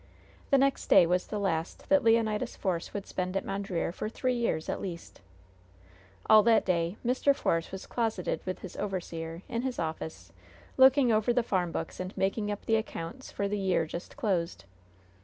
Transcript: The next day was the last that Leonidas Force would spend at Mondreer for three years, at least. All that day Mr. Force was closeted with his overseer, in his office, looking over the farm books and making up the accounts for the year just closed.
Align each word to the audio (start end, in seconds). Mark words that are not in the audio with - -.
The 0.49 0.57
next 0.57 0.87
day 0.87 1.05
was 1.05 1.27
the 1.27 1.37
last 1.37 1.87
that 1.89 2.03
Leonidas 2.03 2.55
Force 2.57 2.91
would 2.91 3.05
spend 3.05 3.37
at 3.37 3.45
Mondreer 3.45 3.91
for 3.91 4.09
three 4.09 4.33
years, 4.33 4.67
at 4.67 4.81
least. 4.81 5.21
All 6.27 6.41
that 6.41 6.65
day 6.65 6.97
Mr. 7.05 7.35
Force 7.35 7.71
was 7.71 7.85
closeted 7.85 8.43
with 8.43 8.61
his 8.61 8.75
overseer, 8.77 9.43
in 9.47 9.61
his 9.61 9.77
office, 9.77 10.31
looking 10.75 11.11
over 11.11 11.31
the 11.31 11.43
farm 11.43 11.71
books 11.71 11.99
and 11.99 12.17
making 12.17 12.49
up 12.49 12.65
the 12.65 12.77
accounts 12.77 13.31
for 13.31 13.47
the 13.47 13.59
year 13.59 13.85
just 13.85 14.17
closed. 14.17 14.65